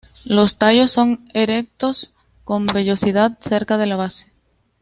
[0.23, 4.33] Los tallos son erectos con vellosidad cerca de la base.